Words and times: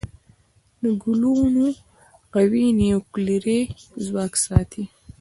د 0.83 0.85
ګلوون 1.03 1.55
قوي 2.33 2.65
نیوکلیري 2.79 3.61
ځواک 4.05 4.33
ساتي. 4.45 4.83